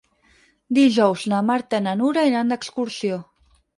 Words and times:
Dijous 0.77 1.25
na 1.33 1.41
Marta 1.49 1.81
i 1.81 1.85
na 1.89 1.93
Nura 2.01 2.25
iran 2.31 2.55
d'excursió. 2.55 3.21